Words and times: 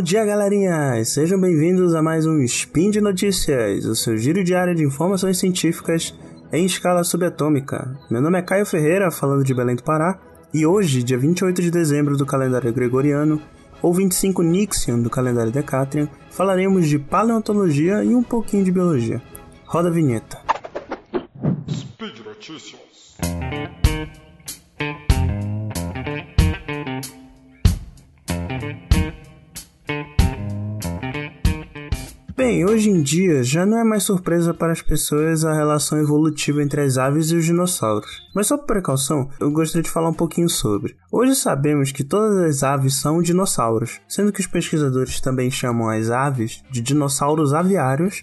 Bom 0.00 0.04
dia, 0.04 0.24
galerinha! 0.24 1.04
Sejam 1.04 1.38
bem-vindos 1.38 1.94
a 1.94 2.00
mais 2.00 2.24
um 2.24 2.40
Spin 2.40 2.90
de 2.90 3.02
Notícias, 3.02 3.84
o 3.84 3.94
seu 3.94 4.16
giro 4.16 4.42
diário 4.42 4.74
de 4.74 4.82
informações 4.82 5.36
científicas 5.36 6.18
em 6.50 6.64
escala 6.64 7.04
subatômica. 7.04 7.98
Meu 8.10 8.22
nome 8.22 8.38
é 8.38 8.42
Caio 8.42 8.64
Ferreira, 8.64 9.10
falando 9.10 9.44
de 9.44 9.52
Belém 9.52 9.76
do 9.76 9.82
Pará, 9.82 10.18
e 10.54 10.64
hoje, 10.64 11.02
dia 11.02 11.18
28 11.18 11.60
de 11.60 11.70
dezembro 11.70 12.16
do 12.16 12.24
calendário 12.24 12.72
gregoriano, 12.72 13.42
ou 13.82 13.92
25 13.92 14.42
Nixian 14.42 15.00
do 15.00 15.10
calendário 15.10 15.52
Decatrian, 15.52 16.08
falaremos 16.30 16.88
de 16.88 16.98
paleontologia 16.98 18.02
e 18.02 18.14
um 18.14 18.22
pouquinho 18.22 18.64
de 18.64 18.72
biologia. 18.72 19.20
Roda 19.66 19.90
a 19.90 19.92
vinheta. 19.92 20.38
Speed 21.68 22.24
Notícias. 22.24 22.80
Bem, 32.50 32.64
hoje 32.64 32.90
em 32.90 33.00
dia 33.00 33.44
já 33.44 33.64
não 33.64 33.78
é 33.78 33.84
mais 33.84 34.02
surpresa 34.02 34.52
para 34.52 34.72
as 34.72 34.82
pessoas 34.82 35.44
a 35.44 35.54
relação 35.54 36.00
evolutiva 36.00 36.60
entre 36.60 36.80
as 36.80 36.98
aves 36.98 37.30
e 37.30 37.36
os 37.36 37.44
dinossauros. 37.44 38.10
Mas 38.34 38.48
só 38.48 38.58
por 38.58 38.66
precaução, 38.66 39.30
eu 39.38 39.52
gostaria 39.52 39.84
de 39.84 39.88
falar 39.88 40.08
um 40.08 40.14
pouquinho 40.14 40.48
sobre. 40.48 40.96
Hoje 41.12 41.36
sabemos 41.36 41.92
que 41.92 42.02
todas 42.02 42.38
as 42.38 42.64
aves 42.64 43.00
são 43.00 43.22
dinossauros, 43.22 44.00
sendo 44.08 44.32
que 44.32 44.40
os 44.40 44.48
pesquisadores 44.48 45.20
também 45.20 45.48
chamam 45.48 45.90
as 45.90 46.10
aves 46.10 46.60
de 46.72 46.80
dinossauros 46.80 47.54
aviários 47.54 48.20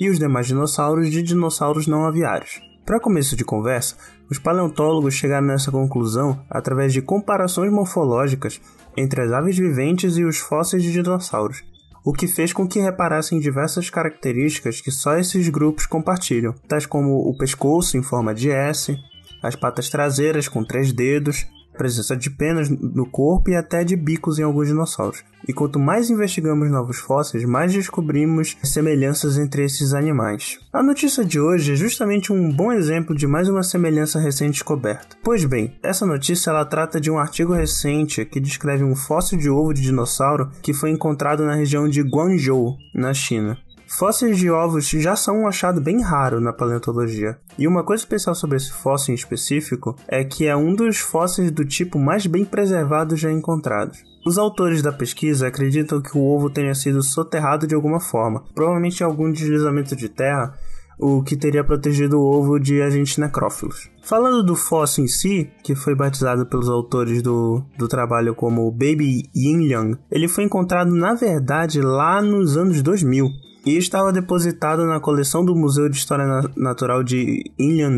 e 0.00 0.10
os 0.10 0.18
demais 0.18 0.48
dinossauros 0.48 1.08
de 1.08 1.22
dinossauros 1.22 1.86
não 1.86 2.04
aviários. 2.04 2.60
Para 2.84 2.98
começo 2.98 3.36
de 3.36 3.44
conversa, 3.44 3.94
os 4.28 4.40
paleontólogos 4.40 5.14
chegaram 5.14 5.46
nessa 5.46 5.70
conclusão 5.70 6.44
através 6.50 6.92
de 6.92 7.00
comparações 7.00 7.70
morfológicas 7.70 8.60
entre 8.96 9.22
as 9.22 9.30
aves 9.30 9.56
viventes 9.56 10.16
e 10.16 10.24
os 10.24 10.38
fósseis 10.38 10.82
de 10.82 10.90
dinossauros 10.90 11.69
o 12.04 12.12
que 12.12 12.26
fez 12.26 12.52
com 12.52 12.66
que 12.66 12.80
reparassem 12.80 13.38
diversas 13.38 13.90
características 13.90 14.80
que 14.80 14.90
só 14.90 15.16
esses 15.16 15.48
grupos 15.48 15.86
compartilham, 15.86 16.54
tais 16.66 16.86
como 16.86 17.28
o 17.28 17.36
pescoço 17.36 17.96
em 17.96 18.02
forma 18.02 18.34
de 18.34 18.50
S, 18.50 18.96
as 19.42 19.56
patas 19.56 19.88
traseiras 19.88 20.48
com 20.48 20.64
três 20.64 20.92
dedos, 20.92 21.46
presença 21.80 22.14
de 22.14 22.28
penas 22.28 22.68
no 22.68 23.06
corpo 23.06 23.48
e 23.48 23.56
até 23.56 23.82
de 23.82 23.96
bicos 23.96 24.38
em 24.38 24.42
alguns 24.42 24.66
dinossauros. 24.68 25.24
E 25.48 25.52
quanto 25.54 25.78
mais 25.78 26.10
investigamos 26.10 26.70
novos 26.70 26.98
fósseis, 26.98 27.42
mais 27.46 27.72
descobrimos 27.72 28.54
semelhanças 28.62 29.38
entre 29.38 29.64
esses 29.64 29.94
animais. 29.94 30.58
A 30.70 30.82
notícia 30.82 31.24
de 31.24 31.40
hoje 31.40 31.72
é 31.72 31.76
justamente 31.76 32.34
um 32.34 32.52
bom 32.52 32.70
exemplo 32.70 33.16
de 33.16 33.26
mais 33.26 33.48
uma 33.48 33.62
semelhança 33.62 34.20
recente 34.20 34.52
descoberta. 34.52 35.16
Pois 35.24 35.46
bem, 35.46 35.74
essa 35.82 36.04
notícia 36.04 36.50
ela 36.50 36.66
trata 36.66 37.00
de 37.00 37.10
um 37.10 37.18
artigo 37.18 37.54
recente 37.54 38.26
que 38.26 38.38
descreve 38.38 38.84
um 38.84 38.94
fóssil 38.94 39.38
de 39.38 39.48
ovo 39.48 39.72
de 39.72 39.80
dinossauro 39.80 40.50
que 40.60 40.74
foi 40.74 40.90
encontrado 40.90 41.46
na 41.46 41.54
região 41.54 41.88
de 41.88 42.02
Guangzhou, 42.02 42.76
na 42.94 43.14
China. 43.14 43.56
Fósseis 43.98 44.38
de 44.38 44.48
ovos 44.48 44.88
já 44.88 45.16
são 45.16 45.40
um 45.40 45.48
achado 45.48 45.80
bem 45.80 46.00
raro 46.00 46.40
na 46.40 46.52
paleontologia. 46.52 47.36
E 47.58 47.66
uma 47.66 47.82
coisa 47.82 48.02
especial 48.02 48.36
sobre 48.36 48.56
esse 48.56 48.70
fóssil 48.70 49.12
em 49.12 49.16
específico 49.16 49.96
é 50.06 50.22
que 50.22 50.46
é 50.46 50.56
um 50.56 50.72
dos 50.74 50.98
fósseis 50.98 51.50
do 51.50 51.64
tipo 51.64 51.98
mais 51.98 52.24
bem 52.24 52.44
preservados 52.44 53.18
já 53.18 53.32
encontrados. 53.32 53.98
Os 54.24 54.38
autores 54.38 54.80
da 54.80 54.92
pesquisa 54.92 55.48
acreditam 55.48 56.00
que 56.00 56.16
o 56.16 56.22
ovo 56.22 56.48
tenha 56.48 56.72
sido 56.72 57.02
soterrado 57.02 57.66
de 57.66 57.74
alguma 57.74 57.98
forma, 57.98 58.44
provavelmente 58.54 59.02
algum 59.02 59.32
deslizamento 59.32 59.96
de 59.96 60.08
terra, 60.08 60.54
o 60.96 61.22
que 61.22 61.36
teria 61.36 61.64
protegido 61.64 62.20
o 62.20 62.24
ovo 62.24 62.60
de 62.60 62.80
agentes 62.80 63.18
necrófilos. 63.18 63.90
Falando 64.04 64.44
do 64.44 64.54
fóssil 64.54 65.04
em 65.04 65.08
si, 65.08 65.50
que 65.64 65.74
foi 65.74 65.96
batizado 65.96 66.46
pelos 66.46 66.68
autores 66.68 67.22
do, 67.22 67.60
do 67.76 67.88
trabalho 67.88 68.36
como 68.36 68.70
Baby 68.70 69.24
Yin 69.34 69.96
ele 70.12 70.28
foi 70.28 70.44
encontrado 70.44 70.94
na 70.94 71.14
verdade 71.14 71.80
lá 71.82 72.22
nos 72.22 72.56
anos 72.56 72.82
2000 72.82 73.49
e 73.64 73.76
estava 73.76 74.12
depositado 74.12 74.86
na 74.86 75.00
coleção 75.00 75.44
do 75.44 75.54
Museu 75.54 75.88
de 75.88 75.96
História 75.96 76.24
Natural 76.56 77.02
de 77.02 77.44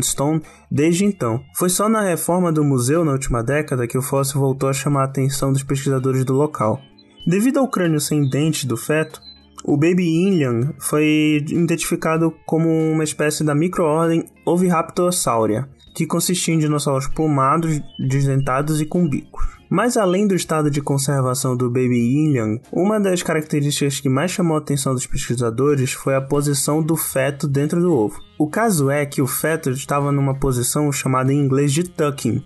Stone 0.01 0.41
desde 0.69 1.05
então. 1.05 1.41
Foi 1.55 1.69
só 1.69 1.87
na 1.87 2.01
reforma 2.01 2.51
do 2.51 2.63
museu 2.63 3.05
na 3.05 3.11
última 3.11 3.43
década 3.43 3.87
que 3.87 3.97
o 3.97 4.01
fóssil 4.01 4.39
voltou 4.39 4.69
a 4.69 4.73
chamar 4.73 5.01
a 5.01 5.05
atenção 5.05 5.51
dos 5.51 5.63
pesquisadores 5.63 6.25
do 6.25 6.33
local. 6.33 6.79
Devido 7.25 7.59
ao 7.59 7.69
crânio 7.69 7.99
sem 7.99 8.27
dente 8.27 8.67
do 8.67 8.75
feto, 8.75 9.21
o 9.63 9.77
Baby 9.77 10.07
Inland 10.07 10.75
foi 10.79 11.45
identificado 11.49 12.33
como 12.45 12.69
uma 12.69 13.03
espécie 13.03 13.43
da 13.43 13.55
microordem 13.55 14.25
Oviraptorsauria, 14.45 15.67
que 15.95 16.05
consistia 16.05 16.53
em 16.53 16.59
dinossauros 16.59 17.07
plumados, 17.07 17.79
desdentados 17.97 18.81
e 18.81 18.85
com 18.85 19.07
bicos. 19.07 19.53
Mas 19.69 19.97
além 19.97 20.27
do 20.27 20.35
estado 20.35 20.69
de 20.69 20.81
conservação 20.81 21.55
do 21.57 21.69
Baby 21.69 21.97
Yang, 21.97 22.61
uma 22.71 22.99
das 22.99 23.23
características 23.23 23.99
que 23.99 24.09
mais 24.09 24.29
chamou 24.29 24.55
a 24.55 24.59
atenção 24.59 24.93
dos 24.93 25.07
pesquisadores 25.07 25.93
foi 25.93 26.13
a 26.13 26.21
posição 26.21 26.83
do 26.83 26.95
feto 26.95 27.47
dentro 27.47 27.81
do 27.81 27.91
ovo. 27.91 28.19
O 28.37 28.47
caso 28.47 28.89
é 28.89 29.05
que 29.05 29.21
o 29.21 29.27
feto 29.27 29.71
estava 29.71 30.11
numa 30.11 30.35
posição 30.35 30.91
chamada 30.91 31.33
em 31.33 31.39
inglês 31.39 31.73
de 31.73 31.83
tucking, 31.83 32.43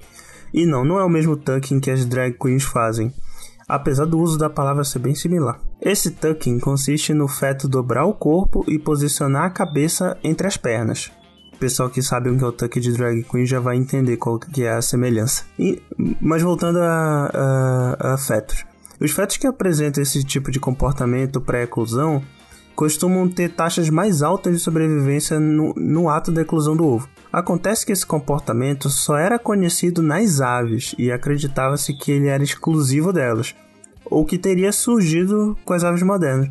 e 0.54 0.66
não, 0.66 0.86
não 0.86 1.00
é 1.00 1.04
o 1.04 1.10
mesmo 1.10 1.36
tucking 1.36 1.80
que 1.80 1.92
as 1.92 2.06
drag 2.06 2.38
queens 2.38 2.64
fazem, 2.64 3.12
apesar 3.68 4.06
do 4.06 4.20
uso 4.20 4.38
da 4.38 4.50
palavra 4.50 4.84
ser 4.84 5.00
bem 5.00 5.14
similar. 5.14 5.60
Esse 5.82 6.12
tucking 6.12 6.60
consiste 6.60 7.14
no 7.14 7.28
feto 7.28 7.68
dobrar 7.68 8.06
o 8.06 8.14
corpo 8.14 8.64
e 8.68 8.80
posicionar 8.80 9.44
a 9.44 9.50
cabeça 9.50 10.18
entre 10.24 10.48
as 10.48 10.58
pernas 10.58 11.12
pessoal 11.58 11.90
que 11.90 12.02
sabe 12.02 12.30
o 12.30 12.38
que 12.38 12.44
é 12.44 12.48
o 12.48 12.52
tuck 12.52 12.80
de 12.80 12.94
drag 12.94 13.24
queen 13.24 13.46
já 13.46 13.60
vai 13.60 13.76
entender 13.76 14.18
qual 14.18 14.40
que 14.40 14.64
é 14.64 14.72
a 14.72 14.82
semelhança. 14.82 15.44
E, 15.60 15.82
mas 16.22 16.42
voltando 16.42 16.80
a, 16.80 17.30
a, 18.00 18.14
a 18.14 18.18
fetos. 18.18 18.66
Os 19.00 19.12
fetos 19.12 19.38
que 19.38 19.46
apresentam 19.46 20.02
esse 20.02 20.24
tipo 20.24 20.50
de 20.50 20.60
comportamento 20.60 21.42
pré-eclosão 21.42 22.24
costumam 22.78 23.28
ter 23.28 23.50
taxas 23.50 23.90
mais 23.90 24.22
altas 24.22 24.54
de 24.54 24.60
sobrevivência 24.60 25.40
no, 25.40 25.74
no 25.76 26.10
ato 26.10 26.32
da 26.32 26.44
eclosão 26.44 26.78
do 26.78 26.86
ovo. 26.86 27.10
Acontece 27.34 27.84
que 27.84 27.92
esse 27.92 28.06
comportamento 28.06 28.88
só 28.88 29.18
era 29.18 29.40
conhecido 29.40 30.04
nas 30.04 30.40
aves 30.40 30.94
e 30.96 31.12
acreditava-se 31.12 31.92
que 31.98 32.12
ele 32.12 32.28
era 32.28 32.44
exclusivo 32.44 33.12
delas, 33.12 33.56
ou 34.06 34.24
que 34.24 34.38
teria 34.38 34.72
surgido 34.72 35.58
com 35.66 35.74
as 35.74 35.84
aves 35.84 36.04
modernas 36.04 36.50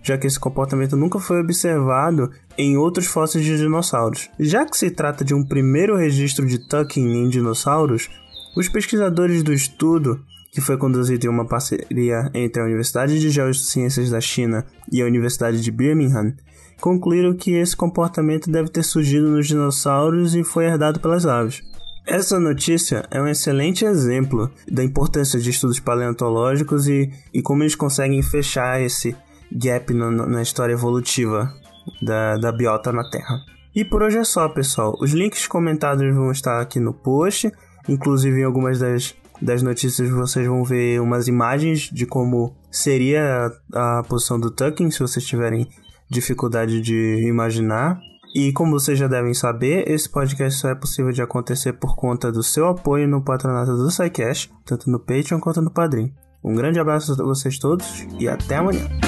já 0.00 0.16
que 0.16 0.26
esse 0.26 0.38
comportamento 0.38 0.96
nunca 0.96 1.18
foi 1.18 1.40
observado 1.40 2.30
em 2.56 2.78
outros 2.78 3.06
fósseis 3.06 3.44
de 3.44 3.58
dinossauros. 3.58 4.30
Já 4.38 4.64
que 4.64 4.76
se 4.76 4.90
trata 4.90 5.24
de 5.24 5.34
um 5.34 5.44
primeiro 5.44 5.96
registro 5.96 6.46
de 6.46 6.58
tucking 6.66 7.24
em 7.24 7.28
dinossauros, 7.28 8.08
os 8.56 8.68
pesquisadores 8.68 9.42
do 9.42 9.52
estudo, 9.52 10.24
que 10.52 10.60
foi 10.60 10.76
conduzido 10.76 11.26
em 11.26 11.28
uma 11.28 11.46
parceria 11.46 12.30
entre 12.34 12.62
a 12.62 12.64
Universidade 12.64 13.20
de 13.20 13.30
Geociências 13.30 14.10
da 14.10 14.20
China 14.20 14.64
e 14.90 15.02
a 15.02 15.06
Universidade 15.06 15.60
de 15.60 15.70
Birmingham, 15.70 16.34
concluíram 16.80 17.34
que 17.34 17.52
esse 17.52 17.76
comportamento 17.76 18.50
deve 18.50 18.68
ter 18.68 18.82
surgido 18.82 19.28
nos 19.28 19.46
dinossauros 19.46 20.34
e 20.34 20.44
foi 20.44 20.66
herdado 20.66 21.00
pelas 21.00 21.26
aves. 21.26 21.62
Essa 22.06 22.40
notícia 22.40 23.04
é 23.10 23.20
um 23.20 23.28
excelente 23.28 23.84
exemplo 23.84 24.50
da 24.70 24.82
importância 24.82 25.38
de 25.38 25.50
estudos 25.50 25.78
paleontológicos 25.78 26.88
e, 26.88 27.12
e 27.34 27.42
como 27.42 27.62
eles 27.62 27.74
conseguem 27.74 28.22
fechar 28.22 28.80
esse 28.80 29.14
gap 29.52 29.92
no, 29.92 30.10
na 30.10 30.40
história 30.40 30.72
evolutiva 30.72 31.52
da, 32.00 32.36
da 32.38 32.50
biota 32.50 32.92
na 32.92 33.08
Terra. 33.10 33.38
E 33.74 33.84
por 33.84 34.02
hoje 34.02 34.18
é 34.18 34.24
só, 34.24 34.48
pessoal. 34.48 34.96
Os 35.00 35.12
links 35.12 35.46
comentados 35.46 36.14
vão 36.14 36.32
estar 36.32 36.60
aqui 36.60 36.80
no 36.80 36.94
post. 36.94 37.52
Inclusive, 37.88 38.40
em 38.40 38.44
algumas 38.44 38.78
das, 38.78 39.14
das 39.40 39.62
notícias 39.62 40.08
vocês 40.10 40.46
vão 40.46 40.64
ver 40.64 41.00
umas 41.00 41.28
imagens 41.28 41.90
de 41.92 42.06
como 42.06 42.56
seria 42.70 43.50
a, 43.72 43.98
a 43.98 44.02
posição 44.02 44.38
do 44.38 44.50
Tucking, 44.50 44.90
se 44.90 45.00
vocês 45.00 45.24
tiverem 45.24 45.68
dificuldade 46.10 46.80
de 46.80 47.24
imaginar. 47.26 48.00
E 48.34 48.52
como 48.52 48.78
vocês 48.78 48.98
já 48.98 49.08
devem 49.08 49.32
saber, 49.32 49.90
esse 49.90 50.08
podcast 50.08 50.60
só 50.60 50.68
é 50.68 50.74
possível 50.74 51.12
de 51.12 51.22
acontecer 51.22 51.72
por 51.72 51.96
conta 51.96 52.30
do 52.30 52.42
seu 52.42 52.68
apoio 52.68 53.08
no 53.08 53.22
patronato 53.22 53.74
do 53.76 53.90
SciCash, 53.90 54.50
tanto 54.66 54.90
no 54.90 54.98
Patreon 54.98 55.40
quanto 55.40 55.62
no 55.62 55.70
Padrim. 55.70 56.12
Um 56.44 56.54
grande 56.54 56.78
abraço 56.78 57.12
a 57.20 57.24
vocês 57.24 57.58
todos 57.58 58.06
e 58.18 58.28
até 58.28 58.56
amanhã. 58.56 59.07